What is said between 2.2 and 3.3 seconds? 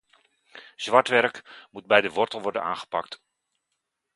worden aangepakt.